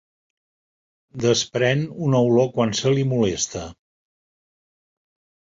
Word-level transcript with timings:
Desprèn 1.25 1.83
una 2.07 2.23
olor 2.31 2.49
quan 2.57 2.73
se 2.81 2.95
li 2.95 3.05
molesta. 3.13 3.63